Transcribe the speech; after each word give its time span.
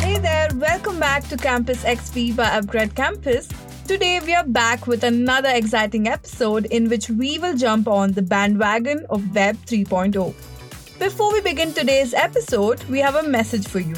Hey 0.00 0.18
there, 0.18 0.48
welcome 0.56 0.98
back 0.98 1.28
to 1.28 1.36
Campus 1.36 1.84
XP 1.84 2.34
by 2.34 2.46
Upgrad 2.60 2.96
Campus. 2.96 3.48
Today 3.86 4.18
we 4.18 4.34
are 4.34 4.44
back 4.44 4.88
with 4.88 5.04
another 5.04 5.50
exciting 5.50 6.08
episode 6.08 6.66
in 6.66 6.88
which 6.88 7.08
we 7.08 7.38
will 7.38 7.56
jump 7.56 7.86
on 7.86 8.10
the 8.10 8.22
bandwagon 8.22 9.06
of 9.10 9.32
Web 9.32 9.58
3.0. 9.66 10.34
Before 10.98 11.32
we 11.32 11.40
begin 11.40 11.72
today's 11.72 12.14
episode, 12.14 12.82
we 12.84 12.98
have 12.98 13.14
a 13.14 13.22
message 13.22 13.68
for 13.68 13.78
you. 13.78 13.94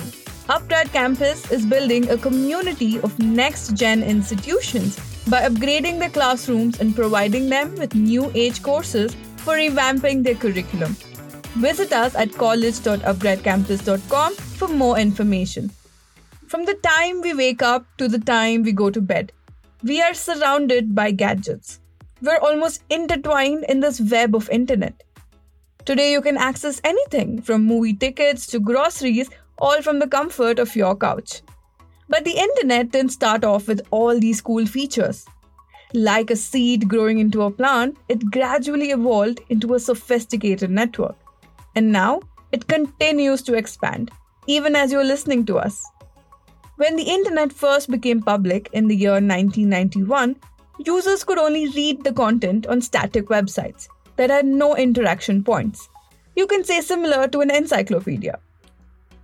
Upgrad 0.51 0.93
Campus 0.93 1.51
is 1.51 1.65
building 1.65 2.11
a 2.11 2.19
community 2.19 3.01
of 3.01 3.19
next 3.19 3.75
gen 3.75 4.03
institutions 4.03 4.97
by 5.27 5.41
upgrading 5.49 6.01
their 6.01 6.11
classrooms 6.11 6.81
and 6.81 6.95
providing 6.95 7.49
them 7.49 7.75
with 7.77 7.95
new 7.95 8.31
age 8.35 8.63
courses 8.63 9.17
for 9.39 9.55
revamping 9.55 10.23
their 10.23 10.35
curriculum. 10.35 10.95
Visit 11.57 11.93
us 11.93 12.15
at 12.15 12.33
college.upgradcampus.com 12.33 14.35
for 14.35 14.69
more 14.69 14.99
information. 14.99 15.71
From 16.47 16.65
the 16.65 16.75
time 16.75 17.21
we 17.21 17.35
wake 17.35 17.63
up 17.63 17.85
to 17.99 18.09
the 18.09 18.19
time 18.19 18.63
we 18.63 18.73
go 18.73 18.89
to 18.89 19.03
bed, 19.03 19.33
we 19.83 20.01
are 20.01 20.15
surrounded 20.15 20.95
by 20.95 21.11
gadgets. 21.11 21.81
We're 22.23 22.39
almost 22.39 22.83
intertwined 22.89 23.67
in 23.69 23.81
this 23.81 24.01
web 24.01 24.35
of 24.35 24.49
internet. 24.49 25.03
Today 25.85 26.13
you 26.13 26.23
can 26.23 26.39
access 26.39 26.81
anything 26.85 27.43
from 27.43 27.65
movie 27.65 27.95
tickets 27.95 28.47
to 28.47 28.61
groceries 28.61 29.29
all 29.59 29.83
from 29.83 29.99
the 29.99 30.09
comfort 30.09 30.59
of 30.59 30.75
your 30.75 30.97
couch. 30.97 31.43
But 32.09 32.25
the 32.25 32.39
internet 32.39 32.93
didn't 32.93 33.13
start 33.13 33.45
off 33.45 33.69
with 33.69 33.83
all 33.91 34.19
these 34.19 34.41
cool 34.41 34.65
features. 34.65 35.27
Like 35.93 36.31
a 36.31 36.37
seed 36.37 36.89
growing 36.89 37.19
into 37.19 37.43
a 37.43 37.51
plant, 37.51 37.99
it 38.09 38.31
gradually 38.31 38.91
evolved 38.91 39.41
into 39.51 39.75
a 39.75 39.81
sophisticated 39.81 40.71
network. 40.71 41.17
And 41.75 41.93
now 41.93 42.21
it 42.53 42.67
continues 42.67 43.43
to 43.43 43.55
expand, 43.55 44.11
even 44.47 44.77
as 44.77 44.93
you're 44.93 45.05
listening 45.05 45.47
to 45.47 45.59
us. 45.59 45.83
When 46.77 46.97
the 46.97 47.03
internet 47.03 47.53
first 47.53 47.91
became 47.91 48.23
public 48.23 48.69
in 48.73 48.89
the 48.89 48.97
year 48.97 49.13
1991, 49.13 50.37
users 50.85 51.25
could 51.25 51.39
only 51.39 51.69
read 51.69 52.03
the 52.03 52.13
content 52.13 52.67
on 52.67 52.81
static 52.81 53.27
websites 53.27 53.89
that 54.17 54.31
had 54.31 54.45
no 54.45 54.77
interaction 54.77 55.45
points. 55.45 55.89
You 56.35 56.47
can 56.47 56.65
say 56.65 56.81
similar 56.81 57.29
to 57.29 57.41
an 57.41 57.51
encyclopedia. 57.51 58.39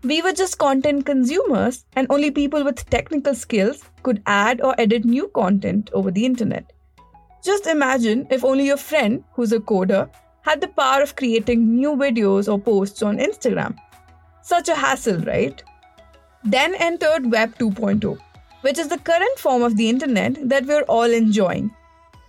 We 0.03 0.22
were 0.22 0.33
just 0.33 0.59
content 0.59 1.06
consumers, 1.06 1.84
and 1.97 2.06
only 2.11 2.31
people 2.31 2.62
with 2.65 2.89
technical 2.89 3.34
skills 3.34 3.83
could 4.03 4.22
add 4.27 4.61
or 4.61 4.81
edit 4.81 5.05
new 5.05 5.28
content 5.28 5.91
over 5.92 6.11
the 6.11 6.25
internet. 6.25 6.72
Just 7.42 7.67
imagine 7.67 8.27
if 8.31 8.44
only 8.44 8.67
your 8.67 8.77
friend, 8.77 9.25
who's 9.34 9.53
a 9.53 9.59
coder, 9.59 10.09
had 10.48 10.62
the 10.62 10.68
power 10.68 11.02
of 11.02 11.14
creating 11.14 11.64
new 11.77 11.91
videos 12.02 12.50
or 12.50 12.58
posts 12.58 13.02
on 13.02 13.18
Instagram. 13.18 13.77
Such 14.41 14.68
a 14.68 14.74
hassle, 14.74 15.20
right? 15.32 15.62
Then 16.42 16.74
entered 16.77 17.30
Web 17.30 17.58
2.0, 17.58 18.18
which 18.62 18.78
is 18.78 18.88
the 18.88 19.04
current 19.10 19.38
form 19.38 19.62
of 19.62 19.76
the 19.76 19.91
internet 19.91 20.38
that 20.48 20.64
we're 20.64 20.88
all 20.94 21.19
enjoying. 21.19 21.70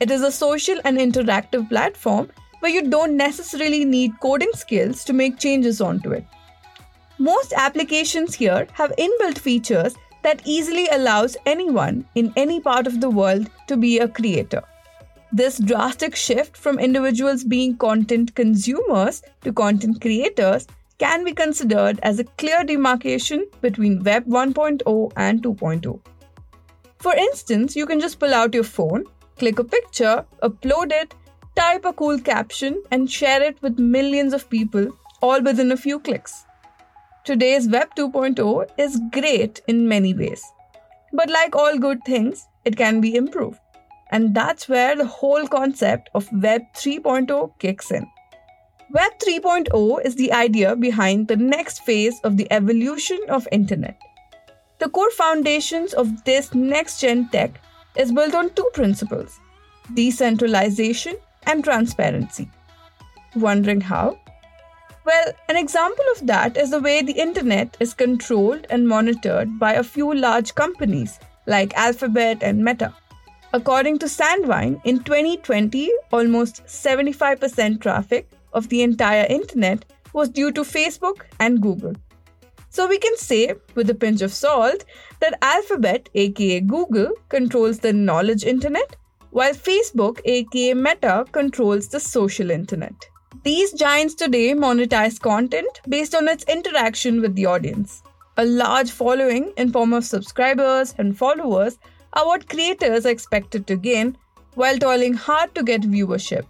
It 0.01 0.11
is 0.11 0.21
a 0.21 0.31
social 0.31 0.81
and 0.83 0.97
interactive 0.97 1.69
platform 1.69 2.29
where 2.59 2.71
you 2.71 2.89
don't 2.89 3.15
necessarily 3.15 3.85
need 3.85 4.19
coding 4.19 4.51
skills 4.53 5.05
to 5.05 5.13
make 5.13 5.39
changes 5.39 5.79
onto 5.79 6.11
it. 6.11 6.25
Most 7.19 7.53
applications 7.53 8.35
here 8.35 8.67
have 8.73 8.93
inbuilt 8.97 9.37
features 9.37 9.95
that 10.23 10.41
easily 10.45 10.87
allows 10.91 11.37
anyone 11.45 12.05
in 12.15 12.33
any 12.35 12.59
part 12.59 12.85
of 12.85 12.99
the 12.99 13.09
world 13.09 13.49
to 13.67 13.77
be 13.77 13.99
a 13.99 14.09
creator. 14.09 14.63
This 15.31 15.59
drastic 15.59 16.15
shift 16.15 16.57
from 16.57 16.79
individuals 16.79 17.43
being 17.43 17.77
content 17.77 18.33
consumers 18.33 19.21
to 19.41 19.53
content 19.53 20.01
creators 20.01 20.65
can 20.97 21.23
be 21.23 21.33
considered 21.33 21.99
as 22.01 22.17
a 22.17 22.23
clear 22.23 22.63
demarcation 22.63 23.47
between 23.61 24.03
Web 24.03 24.25
1.0 24.25 25.11
and 25.15 25.43
2.0. 25.43 25.99
For 26.97 27.13
instance, 27.13 27.75
you 27.75 27.85
can 27.85 27.99
just 27.99 28.19
pull 28.19 28.33
out 28.33 28.55
your 28.55 28.63
phone, 28.63 29.03
click 29.37 29.59
a 29.59 29.63
picture, 29.63 30.25
upload 30.41 30.91
it, 30.91 31.13
type 31.55 31.85
a 31.85 31.93
cool 31.93 32.19
caption, 32.19 32.81
and 32.89 33.09
share 33.09 33.43
it 33.43 33.61
with 33.61 33.77
millions 33.77 34.33
of 34.33 34.49
people 34.49 34.89
all 35.21 35.41
within 35.41 35.71
a 35.71 35.77
few 35.77 35.99
clicks. 35.99 36.43
Today's 37.23 37.69
Web 37.69 37.93
2.0 37.95 38.67
is 38.79 38.99
great 39.11 39.61
in 39.67 39.87
many 39.87 40.15
ways. 40.15 40.43
But 41.13 41.29
like 41.29 41.55
all 41.55 41.77
good 41.77 41.99
things, 42.03 42.47
it 42.65 42.75
can 42.75 42.99
be 42.99 43.15
improved. 43.15 43.59
And 44.11 44.33
that's 44.33 44.67
where 44.67 44.95
the 44.95 45.05
whole 45.05 45.47
concept 45.47 46.09
of 46.15 46.31
Web 46.31 46.61
3.0 46.75 47.59
kicks 47.59 47.91
in. 47.91 48.07
Web 48.91 49.11
3.0 49.23 50.03
is 50.03 50.15
the 50.15 50.33
idea 50.33 50.75
behind 50.75 51.27
the 51.27 51.35
next 51.35 51.83
phase 51.83 52.19
of 52.23 52.37
the 52.37 52.51
evolution 52.51 53.19
of 53.29 53.47
internet. 53.51 53.99
The 54.79 54.89
core 54.89 55.11
foundations 55.11 55.93
of 55.93 56.23
this 56.23 56.55
next 56.55 57.01
gen 57.01 57.29
tech 57.29 57.59
is 57.95 58.11
built 58.11 58.33
on 58.33 58.49
two 58.51 58.67
principles: 58.73 59.39
decentralization 59.93 61.17
and 61.43 61.63
transparency. 61.63 62.49
Wondering 63.35 63.81
how? 63.81 64.17
Well, 65.05 65.33
an 65.49 65.57
example 65.57 66.05
of 66.15 66.25
that 66.27 66.57
is 66.57 66.71
the 66.71 66.79
way 66.79 67.01
the 67.01 67.19
internet 67.19 67.77
is 67.79 67.93
controlled 67.93 68.65
and 68.69 68.87
monitored 68.87 69.59
by 69.59 69.73
a 69.73 69.83
few 69.83 70.13
large 70.13 70.55
companies 70.55 71.19
like 71.45 71.75
Alphabet 71.75 72.41
and 72.41 72.63
Meta. 72.63 72.93
According 73.51 73.97
to 73.99 74.05
Sandvine, 74.05 74.79
in 74.83 74.99
2020, 75.03 75.89
almost 76.11 76.63
75% 76.65 77.81
traffic 77.81 78.29
of 78.53 78.69
the 78.69 78.83
entire 78.83 79.25
internet 79.27 79.85
was 80.13 80.29
due 80.29 80.51
to 80.51 80.61
Facebook 80.61 81.21
and 81.39 81.59
Google. 81.59 81.93
So 82.69 82.87
we 82.87 82.99
can 82.99 83.17
say, 83.17 83.55
with 83.73 83.89
a 83.89 83.95
pinch 83.95 84.21
of 84.21 84.31
salt, 84.31 84.85
that 85.19 85.39
Alphabet, 85.41 86.09
aka 86.13 86.61
Google, 86.61 87.11
controls 87.29 87.79
the 87.79 87.91
knowledge 87.91 88.43
internet, 88.43 88.95
while 89.31 89.53
Facebook, 89.53 90.19
aka 90.25 90.75
Meta, 90.75 91.25
controls 91.31 91.87
the 91.87 91.99
social 91.99 92.51
internet. 92.51 92.93
These 93.43 93.73
giants 93.73 94.13
today 94.13 94.53
monetize 94.53 95.19
content 95.19 95.81
based 95.89 96.13
on 96.13 96.27
its 96.27 96.43
interaction 96.43 97.19
with 97.19 97.33
the 97.33 97.47
audience. 97.47 98.03
A 98.37 98.45
large 98.45 98.91
following 98.91 99.51
in 99.57 99.71
form 99.71 99.91
of 99.91 100.05
subscribers 100.05 100.93
and 100.99 101.17
followers 101.17 101.79
are 102.13 102.25
what 102.25 102.49
creators 102.49 103.05
are 103.05 103.09
expected 103.09 103.67
to 103.67 103.75
gain 103.75 104.17
while 104.55 104.77
toiling 104.77 105.13
hard 105.13 105.53
to 105.55 105.63
get 105.63 105.81
viewership, 105.81 106.45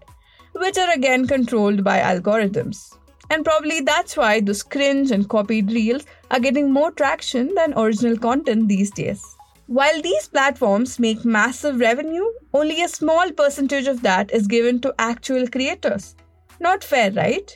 which 0.55 0.77
are 0.77 0.91
again 0.91 1.27
controlled 1.27 1.83
by 1.83 1.99
algorithms. 1.99 2.97
And 3.29 3.45
probably 3.45 3.81
that's 3.81 4.17
why 4.17 4.39
those 4.39 4.63
cringe 4.63 5.11
and 5.11 5.29
copied 5.29 5.71
reels 5.71 6.05
are 6.31 6.39
getting 6.39 6.71
more 6.71 6.91
traction 6.91 7.53
than 7.53 7.77
original 7.77 8.17
content 8.17 8.67
these 8.67 8.89
days. 8.89 9.23
While 9.67 10.01
these 10.01 10.27
platforms 10.27 10.97
make 10.97 11.23
massive 11.23 11.79
revenue, 11.79 12.25
only 12.55 12.81
a 12.81 12.87
small 12.87 13.31
percentage 13.31 13.85
of 13.85 14.01
that 14.01 14.31
is 14.31 14.47
given 14.47 14.81
to 14.81 14.95
actual 14.97 15.47
creators. 15.47 16.15
Not 16.59 16.83
fair, 16.83 17.11
right? 17.11 17.55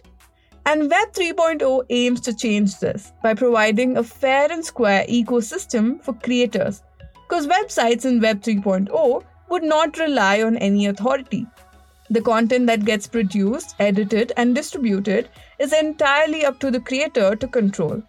And 0.67 0.91
Web 0.91 1.11
3.0 1.13 1.85
aims 1.89 2.21
to 2.21 2.35
change 2.35 2.79
this 2.79 3.11
by 3.23 3.33
providing 3.33 3.97
a 3.97 4.03
fair 4.03 4.51
and 4.51 4.63
square 4.63 5.05
ecosystem 5.09 6.03
for 6.03 6.13
creators. 6.13 6.83
Because 7.33 7.47
websites 7.47 8.05
in 8.05 8.21
Web 8.21 8.41
3.0 8.41 9.23
would 9.49 9.63
not 9.63 9.97
rely 9.97 10.43
on 10.43 10.55
any 10.57 10.85
authority. 10.85 11.47
The 12.11 12.21
content 12.21 12.67
that 12.67 12.85
gets 12.85 13.07
produced, 13.07 13.73
edited, 13.79 14.31
and 14.37 14.53
distributed 14.53 15.29
is 15.57 15.73
entirely 15.73 16.45
up 16.45 16.59
to 16.59 16.69
the 16.69 16.79
creator 16.79 17.35
to 17.35 17.47
control. 17.47 18.03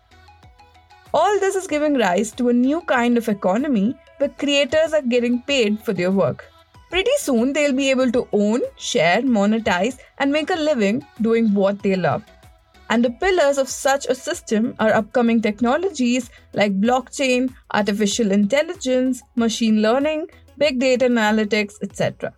All 1.15 1.41
this 1.41 1.55
is 1.55 1.67
giving 1.67 1.95
rise 1.95 2.33
to 2.33 2.51
a 2.51 2.53
new 2.53 2.83
kind 2.83 3.17
of 3.17 3.31
economy 3.31 3.97
where 4.19 4.29
creators 4.29 4.93
are 4.93 5.01
getting 5.01 5.41
paid 5.41 5.81
for 5.83 5.95
their 5.95 6.11
work. 6.11 6.45
Pretty 6.91 7.17
soon, 7.17 7.55
they'll 7.55 7.73
be 7.73 7.89
able 7.89 8.13
to 8.13 8.29
own, 8.33 8.61
share, 8.77 9.23
monetize, 9.23 9.97
and 10.19 10.33
make 10.33 10.51
a 10.51 10.65
living 10.71 11.03
doing 11.23 11.55
what 11.55 11.83
they 11.83 11.97
love. 11.97 12.23
And 12.95 13.05
the 13.05 13.11
pillars 13.11 13.59
of 13.59 13.69
such 13.69 14.07
a 14.07 14.15
system 14.15 14.77
are 14.79 14.95
upcoming 14.95 15.43
technologies 15.43 16.31
like 16.53 16.81
blockchain, 16.81 17.53
artificial 17.73 18.31
intelligence, 18.31 19.21
machine 19.35 19.83
learning, 19.83 20.29
big 20.59 20.79
data 20.79 21.07
analytics, 21.07 21.75
etc. 21.83 22.33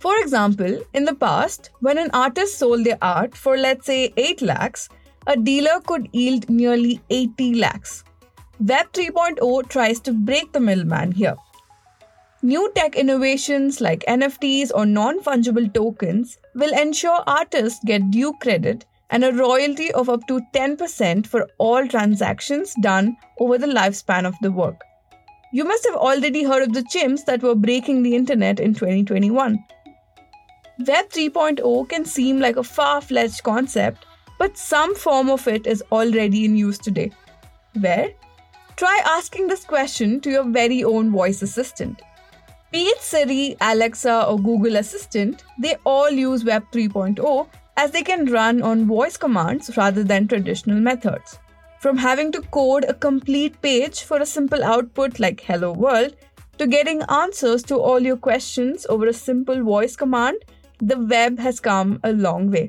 For 0.00 0.16
example, 0.18 0.82
in 0.94 1.04
the 1.04 1.14
past, 1.14 1.70
when 1.78 1.98
an 1.98 2.10
artist 2.12 2.58
sold 2.58 2.82
their 2.82 2.98
art 3.02 3.36
for 3.36 3.56
let's 3.56 3.86
say 3.86 4.12
8 4.16 4.42
lakhs, 4.42 4.88
a 5.28 5.36
dealer 5.36 5.80
could 5.86 6.08
yield 6.10 6.50
nearly 6.50 7.00
80 7.10 7.54
lakhs. 7.54 8.02
Web 8.58 8.92
3.0 8.94 9.68
tries 9.68 10.00
to 10.00 10.12
break 10.12 10.50
the 10.50 10.58
middleman 10.58 11.12
here. 11.12 11.36
New 12.42 12.68
tech 12.74 12.96
innovations 12.96 13.80
like 13.80 14.04
NFTs 14.08 14.72
or 14.74 14.86
non 14.86 15.20
fungible 15.20 15.72
tokens 15.72 16.36
will 16.56 16.76
ensure 16.76 17.22
artists 17.28 17.78
get 17.84 18.10
due 18.10 18.34
credit 18.42 18.84
and 19.10 19.24
a 19.24 19.32
royalty 19.32 19.92
of 19.92 20.08
up 20.08 20.26
to 20.26 20.40
10% 20.54 21.26
for 21.26 21.48
all 21.58 21.86
transactions 21.86 22.74
done 22.80 23.16
over 23.38 23.58
the 23.58 23.66
lifespan 23.66 24.26
of 24.26 24.34
the 24.42 24.50
work. 24.50 24.80
You 25.52 25.64
must 25.64 25.86
have 25.86 25.96
already 25.96 26.42
heard 26.42 26.62
of 26.62 26.72
the 26.72 26.82
chimps 26.82 27.24
that 27.26 27.42
were 27.42 27.54
breaking 27.54 28.02
the 28.02 28.16
internet 28.16 28.58
in 28.58 28.74
2021. 28.74 29.64
Web 30.86 31.10
3.0 31.10 31.88
can 31.88 32.04
seem 32.04 32.40
like 32.40 32.56
a 32.56 32.64
far 32.64 33.00
fetched 33.00 33.44
concept, 33.44 34.04
but 34.38 34.58
some 34.58 34.94
form 34.96 35.30
of 35.30 35.46
it 35.46 35.66
is 35.66 35.84
already 35.92 36.44
in 36.44 36.56
use 36.56 36.78
today. 36.78 37.12
Where? 37.78 38.10
Try 38.76 39.00
asking 39.04 39.46
this 39.46 39.64
question 39.64 40.20
to 40.22 40.30
your 40.30 40.50
very 40.50 40.82
own 40.82 41.12
voice 41.12 41.42
assistant. 41.42 42.02
Be 42.72 42.82
it 42.86 43.00
Siri, 43.00 43.56
Alexa, 43.60 44.26
or 44.26 44.36
Google 44.36 44.74
Assistant, 44.74 45.44
they 45.60 45.76
all 45.84 46.10
use 46.10 46.44
Web 46.44 46.64
3.0 46.72 47.48
as 47.76 47.90
they 47.90 48.02
can 48.02 48.26
run 48.26 48.62
on 48.62 48.86
voice 48.86 49.16
commands 49.16 49.76
rather 49.76 50.04
than 50.04 50.28
traditional 50.28 50.80
methods. 50.80 51.38
From 51.80 51.96
having 51.96 52.32
to 52.32 52.40
code 52.40 52.84
a 52.88 52.94
complete 52.94 53.60
page 53.60 54.02
for 54.02 54.18
a 54.18 54.26
simple 54.26 54.64
output 54.64 55.20
like 55.20 55.40
Hello 55.40 55.72
World 55.72 56.16
to 56.58 56.66
getting 56.66 57.02
answers 57.02 57.62
to 57.64 57.76
all 57.76 58.00
your 58.00 58.16
questions 58.16 58.86
over 58.88 59.06
a 59.06 59.12
simple 59.12 59.62
voice 59.62 59.96
command, 59.96 60.38
the 60.78 60.98
web 60.98 61.38
has 61.38 61.60
come 61.60 62.00
a 62.04 62.12
long 62.12 62.50
way. 62.50 62.68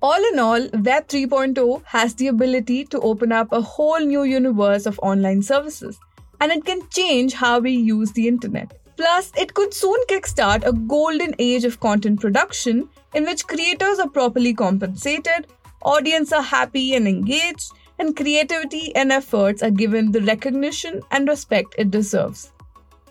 All 0.00 0.22
in 0.32 0.38
all, 0.38 0.68
Web 0.74 1.08
3.0 1.08 1.82
has 1.86 2.14
the 2.14 2.28
ability 2.28 2.84
to 2.84 3.00
open 3.00 3.32
up 3.32 3.50
a 3.50 3.60
whole 3.60 3.98
new 3.98 4.22
universe 4.22 4.86
of 4.86 5.00
online 5.02 5.42
services, 5.42 5.98
and 6.40 6.52
it 6.52 6.64
can 6.64 6.88
change 6.90 7.32
how 7.32 7.58
we 7.58 7.72
use 7.72 8.12
the 8.12 8.28
internet. 8.28 8.77
Plus, 8.98 9.30
it 9.38 9.54
could 9.54 9.72
soon 9.72 10.04
kickstart 10.06 10.66
a 10.66 10.72
golden 10.72 11.32
age 11.38 11.64
of 11.64 11.78
content 11.78 12.20
production 12.20 12.88
in 13.14 13.24
which 13.24 13.46
creators 13.46 14.00
are 14.00 14.08
properly 14.08 14.52
compensated, 14.52 15.46
audience 15.82 16.32
are 16.32 16.42
happy 16.42 16.96
and 16.96 17.06
engaged, 17.06 17.70
and 18.00 18.16
creativity 18.16 18.94
and 18.96 19.12
efforts 19.12 19.62
are 19.62 19.70
given 19.70 20.10
the 20.10 20.20
recognition 20.22 21.00
and 21.12 21.28
respect 21.28 21.76
it 21.78 21.92
deserves. 21.92 22.50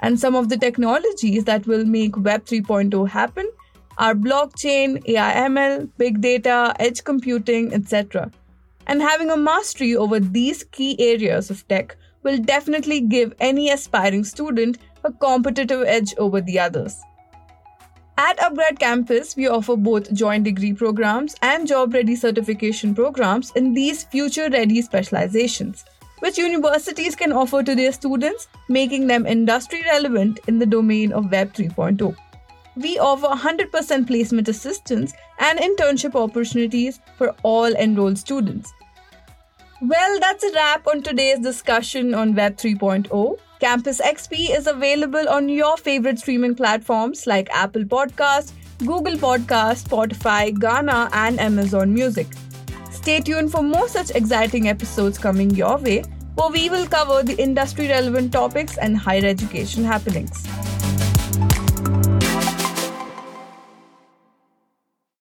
And 0.01 0.19
some 0.19 0.35
of 0.35 0.49
the 0.49 0.57
technologies 0.57 1.45
that 1.45 1.65
will 1.65 1.85
make 1.85 2.17
Web 2.17 2.43
3.0 2.43 3.07
happen 3.07 3.49
are 3.97 4.13
blockchain, 4.13 5.01
AIML, 5.07 5.89
big 5.97 6.19
data, 6.19 6.75
edge 6.81 7.05
computing, 7.05 7.73
etc. 7.73 8.29
And 8.87 9.01
having 9.01 9.31
a 9.31 9.37
mastery 9.37 9.95
over 9.95 10.19
these 10.19 10.65
key 10.65 10.97
areas 10.99 11.49
of 11.49 11.65
tech 11.69 11.95
will 12.27 12.37
definitely 12.37 12.99
give 13.01 13.33
any 13.39 13.69
aspiring 13.71 14.23
student 14.25 14.77
a 15.05 15.11
competitive 15.11 15.83
edge 15.87 16.13
over 16.17 16.41
the 16.41 16.59
others. 16.59 16.99
At 18.17 18.37
Upgrad 18.39 18.79
Campus, 18.79 19.35
we 19.37 19.47
offer 19.47 19.77
both 19.77 20.13
joint 20.13 20.43
degree 20.43 20.73
programs 20.73 21.35
and 21.41 21.67
job 21.67 21.93
ready 21.93 22.15
certification 22.15 22.93
programs 22.93 23.51
in 23.55 23.73
these 23.73 24.03
future 24.03 24.49
ready 24.49 24.81
specializations, 24.81 25.85
which 26.19 26.37
universities 26.37 27.15
can 27.15 27.31
offer 27.31 27.63
to 27.63 27.75
their 27.75 27.93
students, 27.93 28.47
making 28.67 29.07
them 29.07 29.25
industry 29.25 29.83
relevant 29.83 30.39
in 30.47 30.59
the 30.59 30.65
domain 30.77 31.13
of 31.13 31.31
Web 31.31 31.53
3.0 31.53 32.15
we 32.77 32.99
offer 32.99 33.27
100% 33.27 34.05
placement 34.07 34.47
assistance 34.47 35.13
and 35.39 35.59
internship 35.59 36.13
opportunities 36.15 36.99
for 37.17 37.35
all 37.41 37.73
enrolled 37.73 38.17
students. 38.19 38.71
Well, 39.79 40.19
that's 40.19 40.43
a 40.43 40.51
wrap 40.53 40.87
on 40.87 41.03
today's 41.03 41.37
discussion 41.39 42.15
on 42.15 42.33
Web 42.33 42.57
3.0. 42.57 43.37
Campus 43.59 44.01
XP 44.01 44.49
is 44.57 44.65
available 44.65 45.29
on 45.29 45.49
your 45.49 45.77
favorite 45.77 46.17
streaming 46.17 46.55
platforms 46.55 47.27
like 47.27 47.47
Apple 47.51 47.83
Podcast, 47.83 48.53
Google 48.79 49.17
Podcast, 49.17 49.87
Spotify, 49.87 50.51
Gaana, 50.51 51.09
and 51.13 51.39
Amazon 51.39 51.93
Music. 51.93 52.25
Stay 52.89 53.19
tuned 53.19 53.51
for 53.51 53.61
more 53.61 53.87
such 53.87 54.09
exciting 54.11 54.67
episodes 54.67 55.19
coming 55.19 55.51
your 55.51 55.77
way, 55.77 56.03
where 56.33 56.49
we 56.49 56.71
will 56.71 56.87
cover 56.87 57.21
the 57.21 57.39
industry 57.39 57.87
relevant 57.87 58.31
topics 58.31 58.79
and 58.79 58.97
higher 58.97 59.25
education 59.25 59.83
happenings. 59.83 60.47